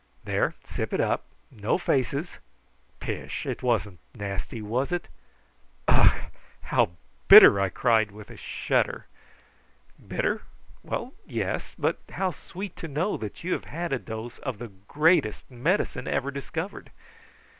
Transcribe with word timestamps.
"There, 0.23 0.55
sip 0.65 0.93
it 0.93 0.99
up. 0.99 1.25
No 1.51 1.77
faces. 1.77 2.39
Pish! 2.99 3.45
it 3.45 3.61
wasn't 3.61 3.99
nasty, 4.15 4.59
was 4.59 4.91
it?" 4.91 5.07
"Ugh! 5.87 6.23
how 6.63 6.93
bitter!" 7.27 7.59
I 7.59 7.69
cried 7.69 8.09
with 8.09 8.31
a 8.31 8.35
shudder. 8.35 9.05
"Bitter? 10.07 10.41
Well, 10.81 11.13
yes; 11.27 11.75
but 11.77 11.99
how 12.13 12.31
sweet 12.31 12.75
to 12.77 12.87
know 12.87 13.15
that 13.17 13.43
you 13.43 13.53
have 13.53 13.65
had 13.65 13.93
a 13.93 13.99
dose 13.99 14.39
of 14.39 14.57
the 14.57 14.69
greatest 14.87 15.51
medicine 15.51 16.07
ever 16.07 16.31
discovered. 16.31 16.89